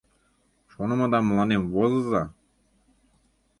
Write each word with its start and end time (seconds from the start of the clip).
Шонымыдам 0.71 1.23
мыланем 1.27 1.61
возыза. 1.73 2.23